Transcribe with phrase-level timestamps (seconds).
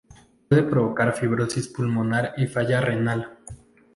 [0.49, 3.37] Puede provocar fibrosis pulmonar y falla renal.